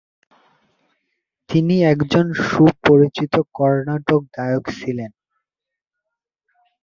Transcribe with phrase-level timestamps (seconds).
[1.49, 5.11] তিনি একজন সুপরিচিত কর্ণাটক গায়ক ছিলেন।